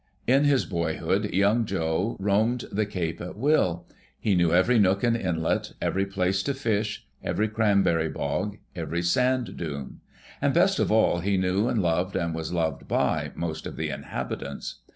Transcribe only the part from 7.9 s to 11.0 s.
bog, every sand dune. And best of